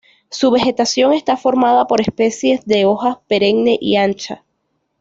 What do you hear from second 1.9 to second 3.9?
especies de hoja perenne